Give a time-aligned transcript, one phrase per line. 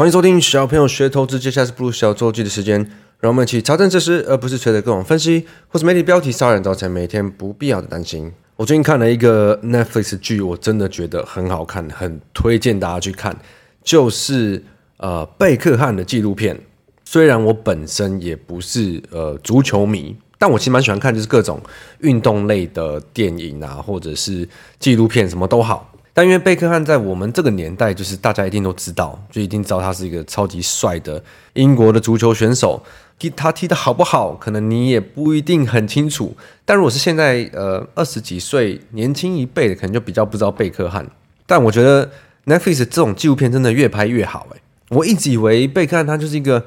[0.00, 8.32] 欢迎收听小朋友学投资，接下来是不鲁小周记的时间，让我们一起查证事实，而不是随着各种分析或是媒体标题杀人，造成每天不必要的担心。
[8.56, 13.36] 我最近看了一个 Netflix 剧，我真的觉得很好看，很推荐大家去看，
[13.84, 14.64] 就是
[14.96, 16.58] 呃贝克汉的纪录片。
[17.04, 21.60] 虽然我本身也不是呃足球迷，但我其实蛮喜欢看，就是各种
[21.98, 24.48] 运动类的电影啊，或者是
[24.78, 25.89] 纪录片，什么都好。
[26.20, 31.24] 但因为贝克汉在我们这个年代，就是大家一定都知道，就一定知道他是一个超级帅的
[31.54, 32.82] 英国的足球选手。
[33.18, 36.36] 踢他踢得好不好，可能你也不一定很清楚。
[36.66, 41.10] 但如果是现在呃二十几岁年轻一辈的，可能就比较不知道贝克汉。
[41.46, 42.10] 但我觉得
[42.44, 44.46] Netflix 这种纪录片真的越拍越好。
[44.52, 44.60] 诶，
[44.90, 46.62] 我一直以为贝克汉他就是一个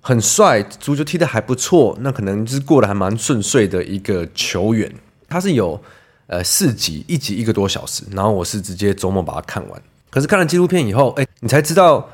[0.00, 4.92] 很帅，足球踢得还不错，那可能就是过得还蛮顺遂的一个球员。
[5.28, 5.80] 他是有。
[6.28, 9.82] 呃，四集，一集一个多小时，然后我是直接周末把它看完。
[10.10, 12.08] 可是看了纪录片以后，哎，你才知道，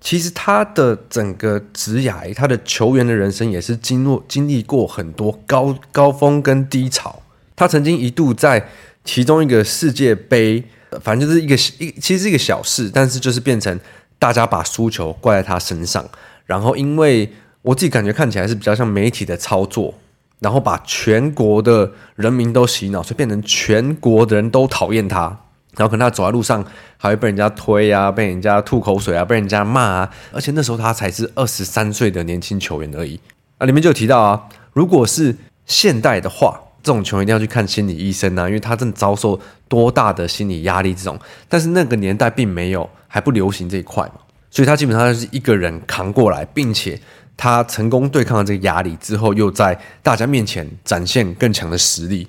[0.00, 7.22] 其实他的整个职涯，他的球员的人生也是经过经历过很多高高峰跟低潮。
[7.56, 8.68] 他曾经一度在
[9.04, 10.62] 其中一个世界杯，
[11.00, 13.80] 反正就是一个一，其实是一个小事，但是就是变成
[14.18, 16.08] 大家把输球怪在他身上。
[16.44, 19.94] 然后，因为我自己感觉看起来是比较像媒体的操作。
[20.38, 25.34] 然后把全国的人民都洗脑，所以变成全国的人都讨厌他。
[25.76, 26.64] 然后可能他走在路上
[26.96, 30.10] 还会被人家推啊，被人家吐口水啊，被人家骂啊。
[30.32, 33.20] 而且那时候他才是二十三岁的年轻球员而已
[33.58, 33.66] 啊。
[33.66, 34.42] 里面就有提到啊，
[34.72, 41.18] 如果是现代的话，这种球员一定要去看心理医生啊，因为他正遭受多大的心理压力这种。
[41.48, 44.14] 但是那个年代并没有，还不流行这一块嘛，
[44.50, 46.98] 所以他基本上就是一个人扛过来，并且。
[47.36, 52.26] 他成功对抗了这个压力之后，又在大家面前展现更强的实力，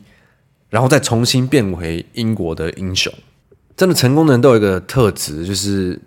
[0.69, 3.13] 然后再重新变回英国的英雄。
[3.77, 5.97] 真的成功的人都有一个特质，就是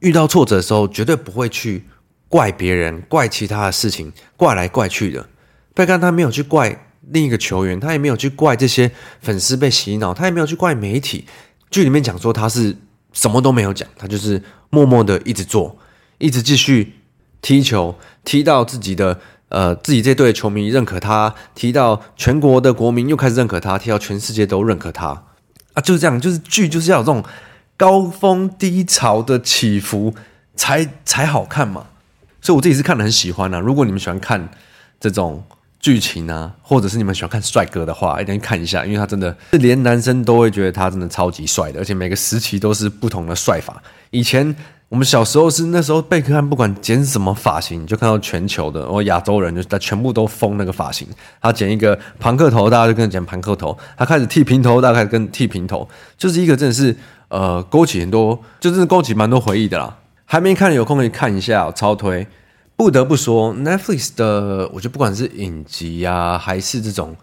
[0.00, 1.82] 遇到挫折的时候，绝对不会去
[2.28, 5.26] 怪别人、怪其他的事情，怪来怪去的。
[5.72, 8.90] 贝克汉他没有去怪另一个球员，他也没有去怪这些
[9.22, 11.24] 粉丝被洗脑，他也没有去怪媒体。
[11.70, 12.76] 剧里面讲说他是
[13.14, 15.78] 什么都没有讲，他就是默默的一直做，
[16.18, 16.92] 一直继续。
[17.44, 17.92] 踢球
[18.24, 19.18] 踢到自己的
[19.48, 25.24] 呃自己这队的球迷认可他，踢到全国的国民又开始认可他，踢到全世界都认可他
[25.74, 27.24] 啊，就是这样，就是剧就是要有这种
[27.76, 30.14] 高峰低潮的起伏
[30.54, 31.86] 才才好看嘛。
[32.40, 33.58] 所以我自己是看得很喜欢啊。
[33.58, 34.48] 如果你们喜欢看
[35.00, 35.42] 这种
[35.80, 43.82] 剧情啊，或者是你们喜欢看帅哥的话，一定看一下，因为他真的是连男生都会觉得他真的超级帅的，而且每个时期都是不同的帅法。
[44.10, 44.54] 以前。
[44.92, 51.08] 我们小时候是那时候贝克汉不管剪什么发型，就看到全球的，然后亚洲人就是他全部都封那个发型。
[51.40, 55.88] 他剪一个庞克头，大家就跟着剪庞克头；他开始剃平头，大家开始跟剃平头。
[56.18, 56.94] 就是一个真的是
[57.28, 59.96] 呃勾起很多，就是勾起蛮多回忆的啦。
[60.26, 62.26] 还没看有空可以看一下，超推。
[62.76, 67.16] 不得不说，Netflix 的我觉得不管是影集啊，还是这种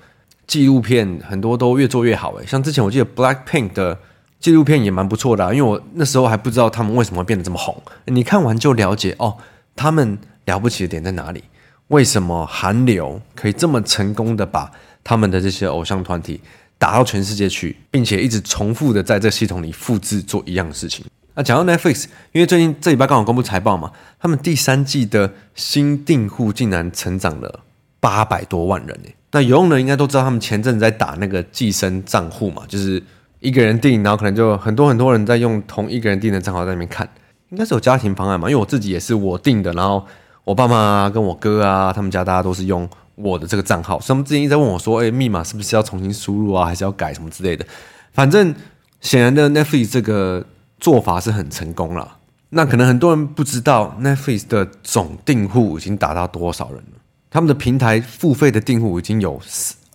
[0.47, 2.34] 纪录片，很多都越做越好。
[2.38, 4.00] 诶，像之前我记得 Blackpink 的。
[4.39, 7.75] 纪录片也蛮不错的啊，因为我那时候还不知道他们为什么变得这么红。
[8.05, 9.35] 你看完就了解哦，
[9.75, 11.44] 他们了不起的点在哪里？
[11.89, 14.72] 为什么韩流可以这么成功的把
[15.03, 16.39] 他们的这些偶像团体
[16.77, 21.06] 打到全世界去，并且一直重复的在这系统里复制做一样的事情？
[21.33, 27.59] 那讲到 Netflix，因为最近这礼拜刚好公布财报嘛，他们第三季的新订户竟然成长了
[28.00, 28.97] 八百多万人。
[29.31, 33.03] 那有用的应该都知道，他们前阵子在打那个寄生账户嘛，就是。
[33.39, 37.07] 一个人订，然后可能就很多很多人在用同一个人订的账号在那边看，
[37.50, 38.50] 应该是有家庭方案嘛？
[38.50, 40.05] 因为我自己也是我订的，然后
[40.44, 47.66] 我爸妈跟我哥啊，他们家大家都是用我的这个账号，所以他们之前一直在问我说：“哎，密码是不是要重新输入啊，还是要改什么之类的？”
[48.11, 48.53] 反正
[49.01, 50.45] 显然的，Netflix 这个
[50.79, 52.17] 做法是很成功了。
[52.50, 57.00] 那可能很多人不知道，Netflix 的总订户已经达到多少人了？
[57.29, 59.39] 他们的平台付费的订户已经有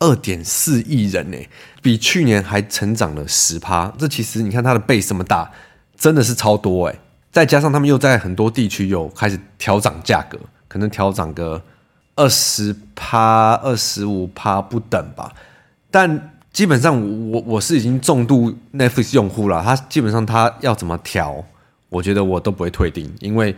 [0.00, 1.38] 二点四亿人呢，
[1.80, 3.92] 比去年还成长了十趴。
[3.98, 5.50] 这其实你看它的背这么大，
[5.96, 6.98] 真的是超多哎。
[7.30, 10.38] 再加上他们又在很多地区有开始调涨价格，
[10.68, 11.60] 可能调涨个
[12.16, 15.32] 二十趴、二十五趴不等吧。
[15.90, 21.44] 但基本上我我是已经重度 Netflix 用户了，他基本上他要怎么调，
[21.88, 23.56] 我觉得我都不会退订，因为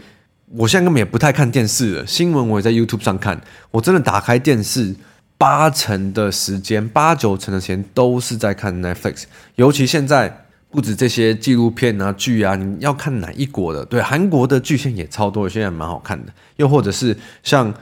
[0.53, 2.07] 我现在根本也不太看电视了。
[2.07, 3.39] 新闻我也在 YouTube 上看，
[3.71, 4.95] 我真的打开电视。
[5.39, 9.25] 八成的时间，八九成的时间都是在看 Netflix。
[9.57, 13.85] 尤其现在不止这些纪录片啊、剧啊，你要看哪一国的？
[13.85, 16.33] 对，韩国的剧线也超多，现在蛮好看的。
[16.57, 17.73] 又或者是像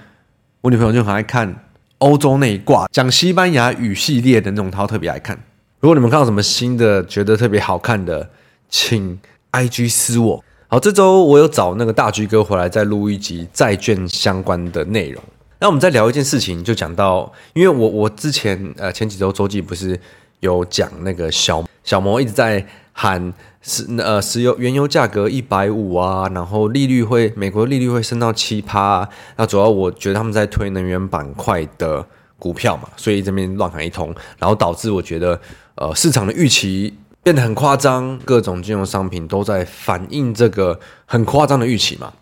[0.61, 1.65] 我女朋友就很爱看
[1.99, 5.39] 欧洲那一挂，讲西班牙语系列的那种，她特别爱看。
[5.81, 8.29] 如果你们看到什么新的觉得特别好看的，
[8.69, 9.19] 请
[9.53, 15.23] IG 私我，好，这周我有找那个大 G 哥回来再录一集债券相关的内容。
[15.65, 19.99] 那我们再聊一件事情，就讲到，因为我我之前呃前几周周记不是
[20.41, 22.63] 有讲那个小小摩一直在
[22.93, 23.33] 喊
[23.63, 29.09] 石呃石油原油价格一百五啊，然后利率会美国利率会升到七趴。
[29.37, 32.07] 那主要我觉得他们在推能源板块的
[32.39, 35.41] 股票嘛，所以这边乱喊一通，然后导致我觉得
[35.77, 36.93] 呃市场的预期。
[37.23, 42.13] 变得很夸张，各种金融商品都在反映这个很夸张的预期嘛。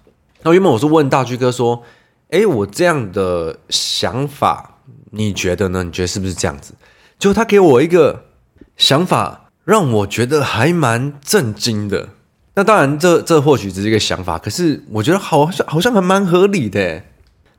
[0.45, 1.83] 那原本我是问大 G 哥说
[2.33, 4.79] ：“诶，我这样的想法，
[5.11, 5.83] 你觉得呢？
[5.83, 6.75] 你觉得是不是这样子？”
[7.19, 8.25] 就他给我一个
[8.77, 12.09] 想法，让我觉得还蛮震惊的。
[12.55, 17.03] 那当然这，这或许只是一个想法，可是我觉得好像好像还蛮合理的。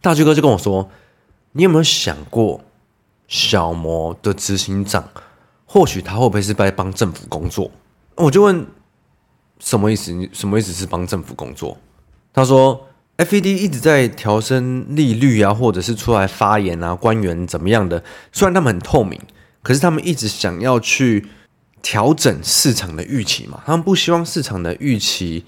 [0.02, 0.90] 大 G 哥就跟我说
[1.54, 2.62] ：“你有没有想过，
[3.28, 5.08] 小魔的执行长？”
[5.66, 7.72] 或许他会不会是在帮政府工作？
[8.16, 8.66] 我就问
[9.60, 10.12] 什么意思？
[10.12, 11.78] 你什么意思是帮政府工作？
[12.34, 12.88] 他说
[13.18, 18.04] ，FED 一直在调升利率啊，或者是出来发言啊，官员怎么样的？
[18.32, 19.20] 虽然他们很透明，
[19.62, 21.28] 可是他们一直想要去
[21.82, 23.62] 调整市场的预期嘛。
[23.66, 25.46] 他们不希望市场的预期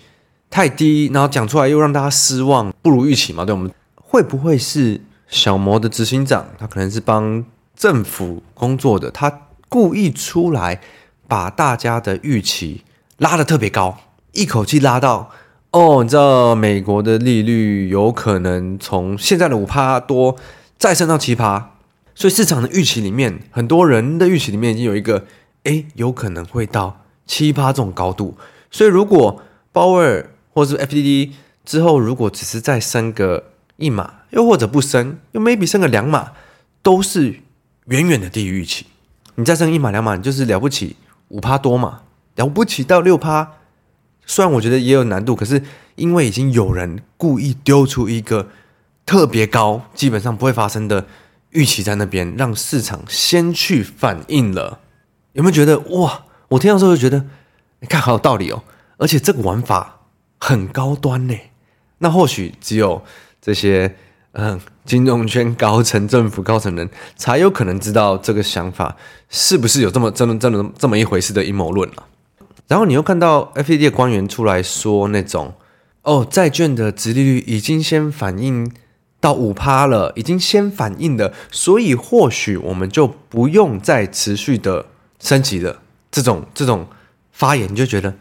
[0.49, 3.43] 太低，然后讲出来又让大家失望，不如预期嘛。
[3.43, 6.47] 对我们会不会是小摩的执行长？
[6.57, 7.43] 他可能是帮
[7.75, 9.41] 政府工作的，他。
[9.67, 10.79] 故意出来
[11.27, 12.83] 把大家的预期
[13.17, 13.97] 拉得特别高，
[14.31, 15.31] 一口气拉到
[15.75, 20.37] 哦，你知道美国的利率有可能从现在的五趴多
[20.77, 21.71] 再升到七趴，
[22.15, 25.25] 所以市场的预期里面，很多人的预期里面已经有一个，
[25.63, 28.37] 诶，有可能会到七趴这种高度。
[28.71, 29.43] 所以如果
[29.73, 31.31] 鲍威尔或者是 FDD
[31.65, 36.31] 之后如果只是再升个一码，又或者不升，又 maybe 升个两码，
[36.81, 37.41] 都是
[37.87, 38.85] 远远的低于预期。
[39.35, 40.95] 你再升一码两码，你就是了不起
[41.27, 42.03] 五趴多嘛，
[42.37, 43.51] 了不起到六趴。
[44.25, 45.61] 虽然我觉得也有难度，可是
[45.95, 48.49] 因为已经有人故意丢出一个
[49.05, 51.05] 特别高，基本上不会发生的
[51.51, 54.79] 预期在那边，让市场先去反应了。
[55.33, 56.25] 有没有觉得哇？
[56.49, 57.25] 我听到之后就觉得，
[57.79, 58.63] 你看好有道理哦，
[58.97, 60.01] 而且这个玩法
[60.39, 61.35] 很高端呢。
[61.99, 63.03] 那或许只有
[63.41, 63.95] 这些。
[64.37, 68.97] 嗯，金融圈高层、政府高层人才有可能知道这个想法
[69.29, 72.03] 是不是有这么真的、真的这么一回事的阴谋论啊。
[72.67, 75.53] 然后你又看到 FED 的官员出来说那种，
[76.01, 78.71] 哦，债券的殖利率已经先反映
[79.19, 84.85] 到五趴了，已经先反映了，所以或许我们就不用再持续的
[85.19, 85.81] 升级了。
[86.11, 86.87] 这种这种
[87.31, 88.13] 发言，你就觉得，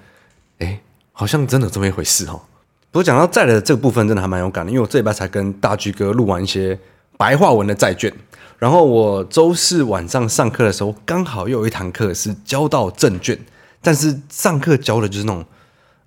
[0.58, 0.80] 哎，
[1.12, 2.42] 好像真的这么一回事哦。
[2.90, 6.78] 不过讲到债的这个部分，真的还蛮有感的，因为我这礼拜才跟大巨哥录完一些
[7.16, 8.12] 白话文的债券，
[8.58, 13.38] 然后我周四晚上上课的时候，刚好又有一堂课是教到证券，
[13.84, 15.44] 但是上课教的就是那种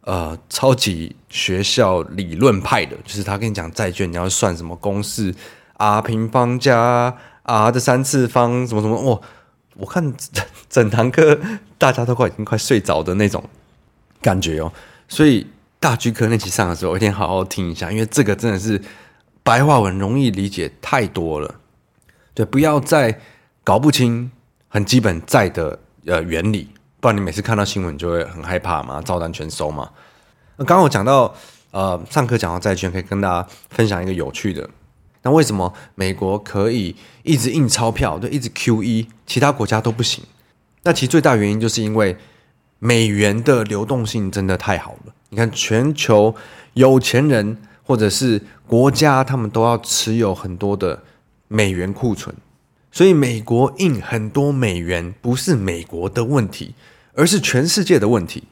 [0.01, 5.33] 呃超级学校理论派的，就是他跟你讲债券你要算什么公式
[5.75, 9.21] ，R 平方加 R 的三次方什么什么，哇，
[9.75, 11.39] 我看整整堂课
[11.77, 13.41] 大家都快已经快睡着的那种
[14.21, 14.73] 感觉哦，
[15.07, 15.47] 所以。
[15.79, 18.81] 大 G 课那期上的时候，我一定好好听一下，因为这个真的是
[19.43, 21.59] 白话文，容易理解太多了。
[22.33, 23.21] 对，不要再
[23.63, 24.31] 搞不清
[24.67, 26.67] 很基本债的呃原理，
[26.99, 29.89] 不然你每次看到新闻就会很害怕嘛，照单全收嘛。
[30.57, 31.33] 那刚刚我讲到
[31.71, 34.67] 呃上课讲到债券，可以跟大家分享一个有趣的。
[35.21, 40.23] 那为什么美国可以一直印钞票，对，一直 QE，其他国家都不行？
[40.83, 42.15] 那其实最大原因就是因为
[42.79, 45.13] 美元的流动性真的太好了。
[45.29, 46.33] 你看，全球
[46.73, 51.03] 有钱人或者是国家，他们都要持有很多的
[51.49, 52.33] 美元库存，
[52.97, 56.73] 所以美国印很多美元不是美国的问题，
[57.13, 58.45] 而是全世界的问题，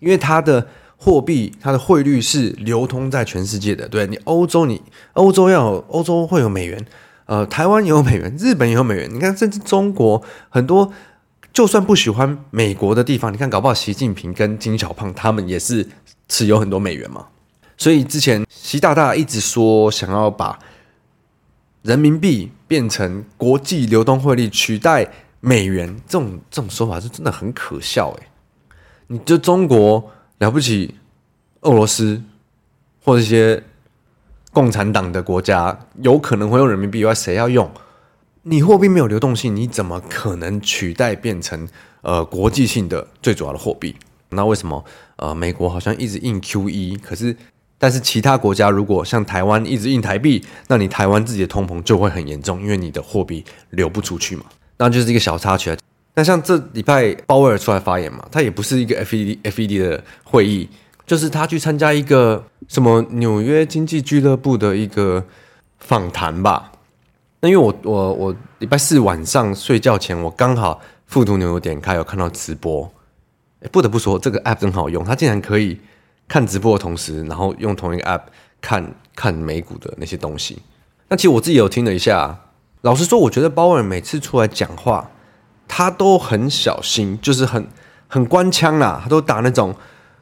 [0.00, 0.66] 因为它的
[0.98, 3.88] 货币、它的汇率是流通在全世界的。
[3.88, 4.82] 对你，欧洲你
[5.14, 6.84] 欧洲要有欧洲会有美元，
[7.24, 9.08] 呃，台湾也有美元，日本也有美元。
[9.10, 10.92] 你看，甚至中国很多。
[11.54, 15.88] 就算不喜欢美国的地方，你看，搞不好习近平跟金小胖他们也是
[16.28, 17.28] 持有很多美元嘛。
[17.78, 20.58] 所以之前习大大一直说想要把
[21.82, 25.10] 人民币变成国际流动汇率，取代
[25.40, 28.28] 美元，这种这种说法是真的很可笑诶。
[29.06, 30.94] 你就中国了不起，
[31.62, 32.22] 俄罗斯
[33.02, 33.62] 或者一些
[34.52, 37.70] 共产党的国家有可能会用人民币，以外谁要用？
[38.42, 41.68] 你货币没有流动性，你怎么可能取代变成
[42.02, 43.96] 呃国际性的最主要的货币？
[44.30, 44.84] 那为什么
[45.16, 47.36] 呃美国好像一直印 QE，可是
[47.82, 54.44] 但是其他国家如果像台湾一直印台币，那你台湾自己的通膨就会很严重，因为你的货币流不出去嘛。
[54.76, 55.74] 那就是一个小插曲。
[56.14, 60.68] 那像这礼拜鲍威尔出来发言嘛，他也不是一个 FED FED 的会议，
[61.06, 65.24] 就是他去参加一个什么纽约经济俱乐部的一个
[65.78, 66.72] 访谈吧。
[67.40, 72.92] 那因为我我我礼拜四晚上睡觉前，我刚好富途牛有点开，有看到直播。
[73.72, 75.78] 不得不说，这个 app 真好用，它竟然可以
[76.30, 78.22] 看直播的同时，然后用同一个 app
[78.60, 80.60] 看看美股的那些东西。
[81.08, 82.38] 那其实我自己有听了一下，
[82.82, 85.10] 老实说，我觉得鲍尔每次出来讲话，
[85.66, 87.66] 他都很小心，就是很
[88.06, 89.74] 很官腔啦，他都打那种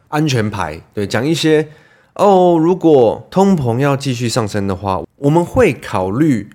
[0.09, 1.69] 安全牌，对，讲一些
[2.15, 6.49] 哦，如果通膨要继续上升的话，我们会考虑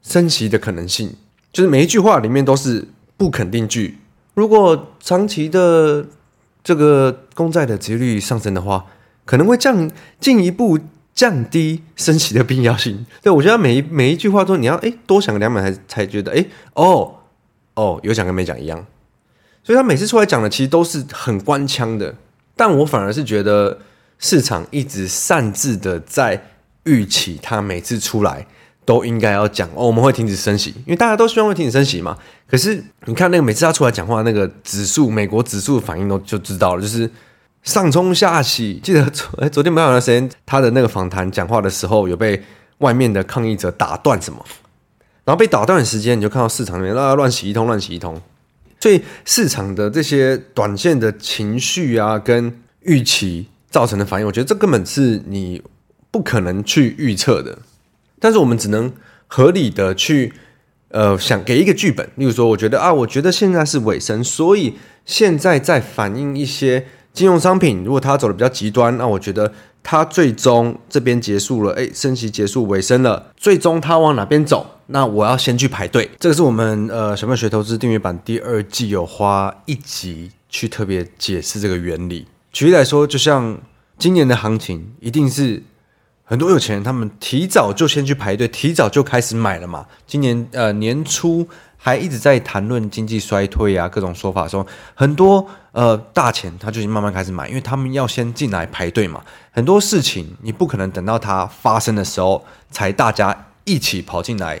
[0.00, 1.16] 升息的可能性，
[1.52, 3.98] 就是每一句话里面都是不肯定句。
[4.34, 6.06] 如果长期的
[6.64, 8.86] 这个公债的殖率上升的话，
[9.24, 9.90] 可能会降
[10.20, 10.78] 进一步
[11.14, 13.04] 降低升息的必要性。
[13.20, 17.14] 对，我觉得每一 每一句话都你要诶多想两秒才才觉得诶哦
[17.74, 18.86] 哦有讲跟没讲一样。
[19.64, 22.14] 所以他每次出来讲的其实都是很官腔的，
[22.56, 23.78] 但我反而是觉得
[24.18, 26.42] 市场一直擅自的在
[26.84, 28.46] 预期他每次出来
[28.84, 32.16] 都应该要讲哦，我们会停止升息，因为大家都希望会停止升息嘛。
[32.48, 37.10] 可是你看那个每次他出来讲话，那个指数，美国指数的反应都就知道了，就是
[37.62, 38.80] 上冲下洗。
[38.82, 42.42] 记得昨哎昨天没有段时间他的那个访谈讲话的时候，有被
[42.78, 44.44] 外面的抗议者打断什么，
[45.24, 48.20] 然后被打断的时间，你就看到市场里面乱洗一通，乱洗一通。
[48.80, 55.62] 所以市场的这些短线的情绪啊，跟预期造成的反应，我觉得这根本是你
[56.10, 57.56] 不可能去预测的。
[58.22, 58.92] 但是我们只能
[59.26, 60.32] 合理的去，
[60.90, 62.08] 呃，想给一个剧本。
[62.14, 64.74] 例如说，我觉得啊，我觉得现在是尾声，所以
[65.04, 67.82] 现在在反映一些金融商品。
[67.82, 69.52] 如果它走的比较极端，那我觉得
[69.82, 74.78] 它最终这边结束了，哎，升息结束尾声了，最终它往哪边走？
[74.86, 76.08] 那我要先去排队。
[76.20, 82.28] 这个是我们呃小朋友学投资订阅版第二季有花一集去特别解释这个原理。
[82.52, 83.58] 举例来说，就像
[83.98, 85.64] 今年的行情，一定是。
[86.24, 89.86] 很多有钱人，他们提早就先去排队，提早就开始买了嘛。
[90.06, 99.22] 今年呃年初还一直在谈论经济衰退啊，各种说法说很多呃大钱他就已经慢慢开始买，因为他们要先进来排队嘛。
[99.50, 104.58] 很多事情你不可能等到它发生的时候才大家一起跑进来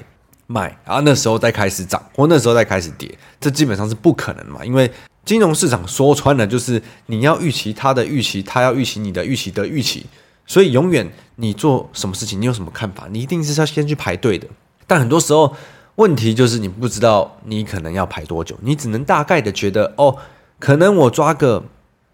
[0.48, 4.62] 买，然后那时候再开始涨，或那时候再开始跌，这基本上是不可能嘛。
[4.62, 4.90] 因为
[5.24, 10.04] 金融市场说穿了就是你要预期他的预期，他要预期你的预期的预期。
[10.44, 14.46] 所以，永远你做什么事情，你有什么看法，你一定是要先去排队的。
[14.86, 15.54] 但很多时候，
[15.94, 20.18] 问题就是你不知道你可能要排多久，你只能大概的觉得，哦，
[20.58, 21.62] 可能我抓个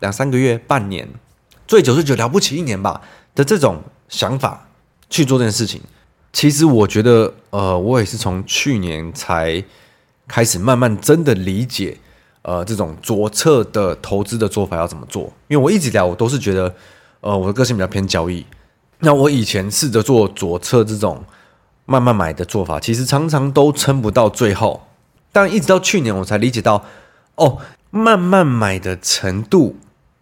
[0.00, 1.08] 两三个月、半年，
[1.66, 3.00] 最久最久了不起一年吧
[3.34, 4.68] 的这种想法
[5.10, 5.80] 去做这件事情。
[6.32, 9.64] 其实我觉得，呃，我也是从去年才
[10.28, 11.96] 开始慢慢真的理解，
[12.42, 15.32] 呃，这种左侧的投资的做法要怎么做。
[15.48, 16.72] 因为我一直聊我都是觉得。
[17.20, 18.46] 呃，我的个性比较偏交易。
[19.00, 21.24] 那我以前试着做左侧这种
[21.86, 24.88] 慢慢买的做法，其实常常都撑不到最后。
[25.30, 26.84] 但一直到去年，我才理解到，
[27.36, 27.58] 哦，
[27.90, 29.76] 慢慢买的程度，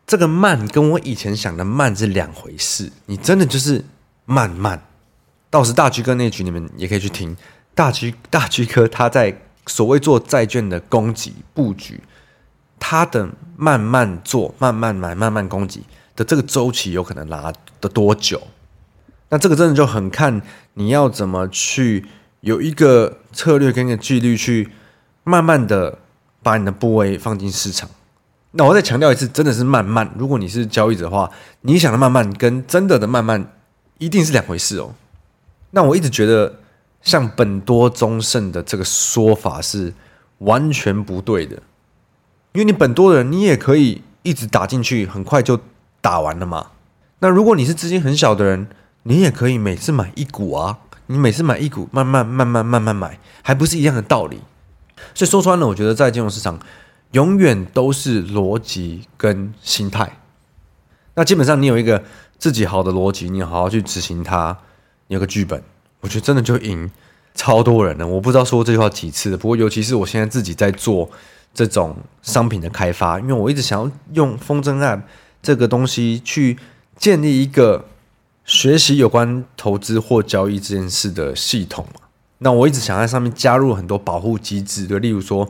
[0.06, 2.92] 这个慢跟我以前想的慢是两回事。
[3.06, 3.84] 你真的就是
[4.24, 4.82] 慢慢。
[5.48, 7.34] 到时大 G 哥那局你们也可以去听
[7.74, 12.00] 大 G 大 G 哥他在所谓做债券的攻击布局，
[12.78, 15.84] 他的慢慢做，慢慢买，慢慢攻击。
[16.16, 18.42] 的这个周期有可能拉的多久？
[19.28, 20.40] 那这个真的就很看
[20.74, 22.06] 你要怎么去
[22.42, 24.70] 有一个策略跟一个纪律去
[25.24, 25.98] 慢慢的
[26.44, 27.90] 把你的部位放进市场。
[28.52, 30.08] 那我再强调一次，真的是慢慢。
[30.16, 31.28] 如果你是交易者的话，
[31.62, 33.52] 你想的慢慢跟真的的慢慢
[33.98, 34.94] 一定是两回事哦。
[35.72, 36.60] 那我一直觉得
[37.02, 39.92] 像本多终胜的这个说法是
[40.38, 41.56] 完全不对的，
[42.52, 45.58] 因为你本多的人，你也可以一直打进去，很快就。
[46.06, 46.68] 打完了吗？
[47.18, 48.68] 那如果你是资金很小的人，
[49.02, 50.78] 你也可以每次买一股啊。
[51.08, 54.40] 你每次买一股，慢慢慢慢慢慢买，还不是一样的道理。
[55.14, 56.60] 所以说穿了，我觉得在金融市场，
[57.10, 60.20] 永远都是逻辑跟心态。
[61.14, 62.00] 那基本上你有一个
[62.38, 64.56] 自己好的逻辑，你好好去执行它，
[65.08, 65.60] 你有个剧本，
[66.02, 66.88] 我觉得真的就赢
[67.34, 68.06] 超多人了。
[68.06, 71.10] 我不知道说这句话几次，不过尤其是我现在自己在做
[71.52, 75.02] 这种商品的开发，因为我一直想要用风筝爱。
[75.46, 76.58] 这个东西去
[76.96, 77.84] 建立一个
[78.44, 82.00] 学习有关投资或交易这件事的系统嘛。
[82.38, 85.48] 那我一直想在上面加入很多保护机制，就例如说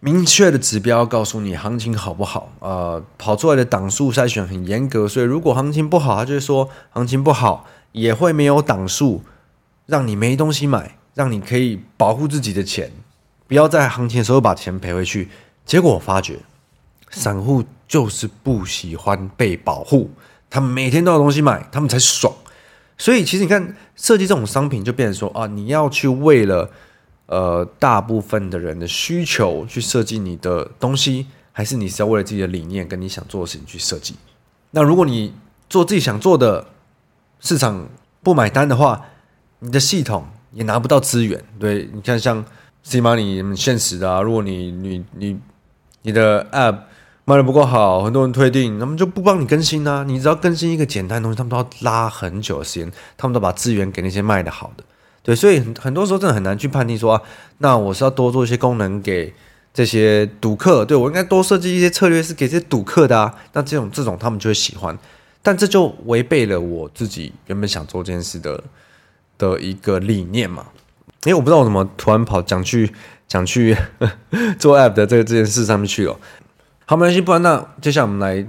[0.00, 9.22] 明确的指标告诉你行情好不好，呃，跑出来的档数筛选很严格，所以如果行情不好，他就会说行情不好，也会没有档数，
[9.86, 12.92] 让你没东西买，让你可以保护自己的钱，
[13.48, 15.30] 不要在行情的时候把钱赔回去。
[15.64, 16.40] 结果我发觉。
[17.12, 20.10] 散户就是不喜欢被保护，
[20.50, 22.34] 他们每天都有东西买，他们才爽。
[22.98, 26.70] 所以其实你看，设计这种商品就变成说啊，你要去为了
[27.26, 34.14] 呃大部分的人的需求去设计你的东西，还是你是要为了自己的理念跟你想做的事情去设计？
[34.70, 35.34] 那如果你
[35.68, 36.66] 做自己想做的，
[37.40, 37.88] 市场
[38.22, 39.04] 不买单的话，
[39.58, 41.42] 你的系统也拿不到资源。
[41.58, 42.44] 对，你看像
[42.86, 45.38] CMoney 现实的啊，如果你你你
[46.02, 46.78] 你的 App
[47.24, 50.02] 卖的不够好，很多人退订，他们就不帮你更新啊。
[50.02, 54.82] 你只要更新一个简单的东西，他们都要拉很久的时间，他们都把资源给那些卖的好的。
[55.22, 57.22] 对，所以很很多时候真的很难去判定说，啊，
[57.58, 59.32] 那我是要多做一些功能给
[59.72, 63.32] 这些赌客，对，我应该多设计一些策略是给这些赌客的啊。
[63.52, 64.98] 那这种这种他们就会喜欢。
[65.44, 68.62] 但这就违背了我自己原本想做这件事的
[69.38, 70.66] 的一个理念嘛？
[71.24, 72.92] 因为我不知道我怎么突然跑讲去
[73.28, 73.76] 讲去
[74.58, 76.16] 做 app 的这个这件事上面去了。
[76.84, 78.44] 好，没关系，不然那接下来我们来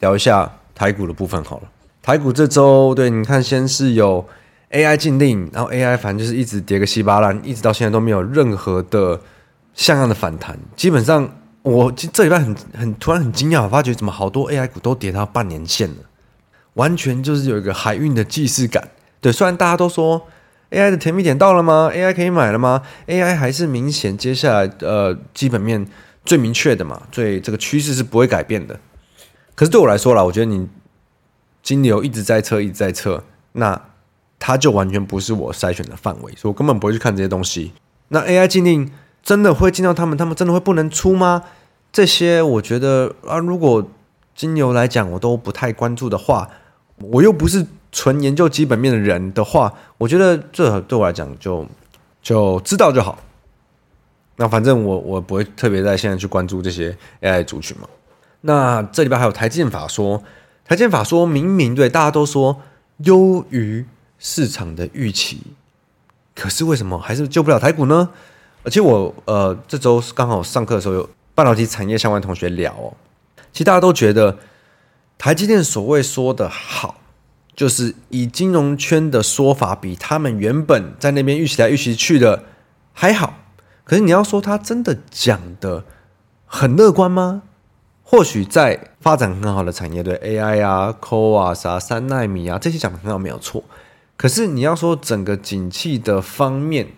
[0.00, 1.62] 聊一下台股的部分好了。
[2.02, 4.26] 台股这周对，你看先是有
[4.70, 9.20] AI 禁令，然后 AI 反正就是一直跌个稀巴烂，一直到现在都没有任何的
[9.74, 11.30] 像样的反弹，基本上
[11.62, 15.96] 我这礼拜很很突然很惊讶，我发觉怎么好多 AI 股都跌到半年线了。
[16.74, 18.88] 完全就是有一个海运的既视感，
[19.20, 19.32] 对。
[19.32, 20.22] 虽然大家都说
[20.70, 25.84] AI 的甜蜜点到了吗？AI 可以买了吗？AI 还是明显接下来呃基本面
[26.30, 28.78] 最明确的嘛，最这个趋势是不会改变的。
[29.56, 30.68] 可是对我来说啦，我觉得你
[31.60, 33.82] 金牛一直在测，一直在测，那
[34.38, 37.72] 它就完全不是我筛选的范围，所以我根本不会去看这些东西。
[38.10, 38.88] 那 AI 禁令
[39.24, 41.42] 真的会进到他们，他们真的会不能出吗？
[41.90, 43.84] 这些我觉得啊，如果
[44.36, 46.48] 金牛来讲我都不太关注的话。
[47.02, 51.66] 我又不是纯研究基本面的人的话，我觉得这对我来讲就
[52.22, 53.18] 就知道就好。
[54.40, 57.86] 那反正我我不会特别在现在去关注这些 AI 族群嘛。
[58.40, 60.16] 那这里边还有台积电法说，
[60.64, 62.62] 台积电法说明明对大家都说
[63.04, 63.84] 优于
[64.18, 65.42] 市场的预期，
[66.34, 68.08] 可是为什么还是救不了台股呢？
[68.62, 72.94] 而且我呃这周刚好上课的时候有半导体产业相关同学聊哦，
[73.52, 74.38] 其实大家都觉得。
[75.18, 76.94] 台积电所谓说的好，
[77.54, 82.44] 就是以金融圈的说法，比他们原本在那边预期来预期去的
[82.94, 83.34] 还好。
[83.84, 85.84] 可是你要说他真的讲的
[86.46, 87.42] 很乐观吗？
[88.02, 93.62] 或许在发展很好的产业，对 AI 啊、COA 啊、三奈米啊这些讲的很好，没有错。
[94.16, 96.88] 可是你要说整个景气的方面，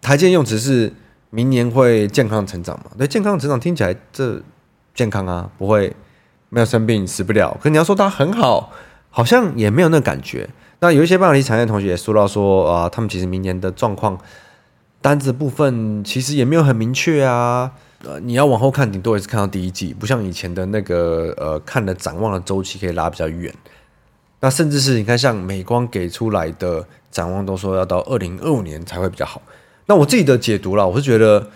[0.00, 0.92] 台积用词是
[1.30, 2.92] 明年会健康成长嘛？
[2.98, 4.42] 对，健康成长听起来这
[4.94, 5.94] 健康啊，不会。
[6.54, 7.56] 没有生病，死不了。
[7.58, 8.70] 可是你要说它很好，
[9.08, 10.46] 好像也没有那感觉。
[10.80, 14.18] 那有一些半导体产业同学也说到说啊，他们其实明年的状况
[15.02, 17.72] 单子部分其实也没有很明确啊。
[18.04, 23.52] 呃，你要往后看，顶多也是看到第一季，不像以前的那个呃，看的展望的周期可以拉比较远。
[24.40, 29.42] 那甚至是你看，像美光给出来的展望都说要到二零二五年才会比较好。
[29.86, 31.50] 那我自己的解读啦，我是觉得。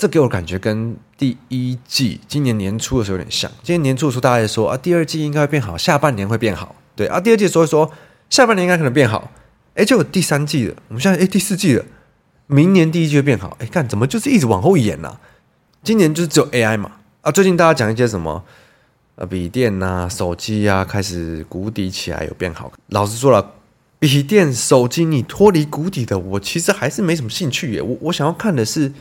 [0.00, 3.50] 这给我感觉跟第一季今年年初的时候有点像。
[3.64, 6.72] 今年年初的时候，大家说啊，第二季应该会变好，下半年会变好。
[6.94, 7.90] 对啊，第二季所以说
[8.30, 9.28] 下半年应该可能变好。
[9.74, 11.84] 哎，就有第三季了，我们现在哎第四季了，
[12.48, 13.56] 明年第一季会变好。
[13.60, 15.20] 哎，看怎么就是一直往后延呢、啊？
[15.84, 16.90] 今年就是只有 AI 嘛。
[17.20, 18.42] 啊，最近大家讲一些什么
[19.14, 22.72] 呃笔电啊、手机啊开始谷底起来有变好。
[22.88, 23.52] 老实说了，
[23.98, 27.80] 笔电、手机你脱离谷底的，我其实还是没什么兴趣耶。
[27.80, 28.92] 我我想要看的是。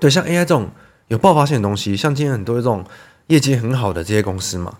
[0.00, 0.70] 对，像 AI 这种
[1.08, 2.84] 有爆发性的东西，像今天很多这种
[3.26, 4.78] 业绩很好的这些公司嘛，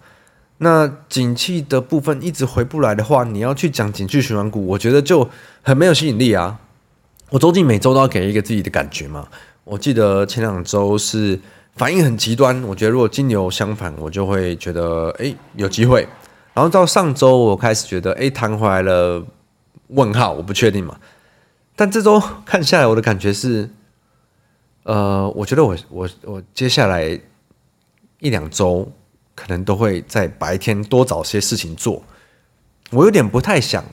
[0.59, 5.29] 那景气的部分一直回不来的话，你要去讲景气循环股，我觉得就
[5.61, 6.61] 很没有吸引力啊。
[7.31, 9.29] 我周记每周都要给一个自己的感觉嘛。
[9.65, 11.39] 我记得前两周是
[11.77, 16.09] 反应很极端，我觉得如果金牛相反，我就会觉得哎有机会。
[16.55, 19.25] 然后到上周我开始觉得哎弹回来了，
[19.89, 20.99] 问号我不确定嘛。
[21.77, 23.71] 但这周看下来，我的感觉是。
[24.85, 27.21] 呃，我觉得我我我接下来
[28.21, 28.91] 一两周
[29.35, 32.03] 可能都会在白天多找些事情做。
[32.91, 33.85] 我有点不太想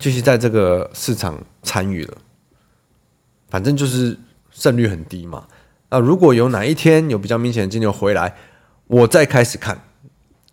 [0.00, 2.16] 继续在这个市场参与了，
[3.48, 4.18] 反正就是
[4.50, 5.46] 胜率很低嘛。
[5.90, 8.34] 那如果有哪一天有比较明显的金牛回来，
[8.88, 9.80] 我再开始看。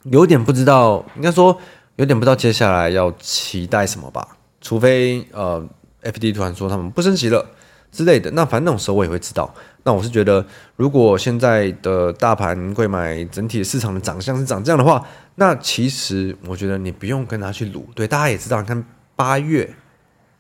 [0.04, 1.58] 有点不知道，应该说
[1.96, 4.38] 有点不知道接下来要期待什么吧。
[4.62, 5.68] 除非呃
[6.04, 7.46] ，FD 突然说他们不升息了。
[7.90, 9.52] 之类的，那反正那种时候我也会知道。
[9.84, 15.04] 那我是觉得，如果现在的大盘柜买整体市场的长相是长这样的话，
[15.36, 17.88] 那其实我觉得你不用跟他去赌。
[17.96, 18.84] 对，大家也知道，你看
[19.18, 19.76] 八月、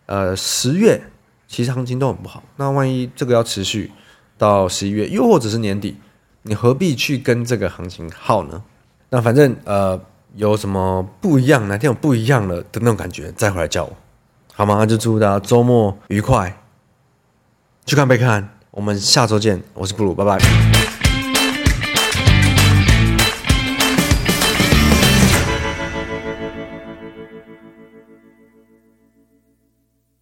[0.05, 1.01] 呃十月，
[1.47, 2.41] 其实行情都很不好。
[2.55, 3.91] 那万一这个要持续
[4.37, 5.97] 到十一月，又或者是年底，
[6.43, 8.63] 你何必去跟这个行情耗呢？
[9.09, 9.99] 那反正呃，
[10.35, 13.97] 有什么不一样，哪天有不一样了的那种感觉，再回来叫我，
[14.53, 14.75] 好吗？
[14.77, 16.61] 那就祝大家周末愉快，
[17.85, 20.96] 去看被看，我们下周见，我是布鲁，拜拜。